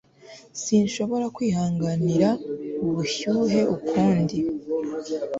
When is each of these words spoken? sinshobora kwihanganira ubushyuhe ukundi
sinshobora 0.63 1.25
kwihanganira 1.35 2.29
ubushyuhe 2.87 3.61
ukundi 3.75 4.37